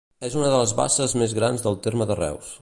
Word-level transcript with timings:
És 0.27 0.37
una 0.37 0.47
de 0.53 0.61
les 0.61 0.73
basses 0.79 1.13
més 1.23 1.37
grans 1.41 1.67
del 1.67 1.79
terme 1.89 2.09
de 2.13 2.19
Reus. 2.25 2.51